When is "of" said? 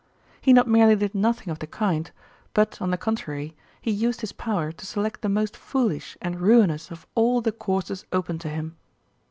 1.49-1.59, 6.89-7.05